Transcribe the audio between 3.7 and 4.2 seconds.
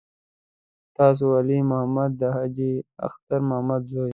زوی.